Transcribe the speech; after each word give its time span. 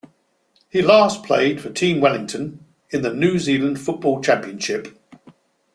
He 0.67 0.81
last 0.81 1.21
played 1.21 1.61
for 1.61 1.69
Team 1.69 2.01
Wellington 2.01 2.65
in 2.89 3.03
the 3.03 3.13
New 3.13 3.37
Zealand 3.37 3.79
Football 3.79 4.19
Championship. 4.19 4.97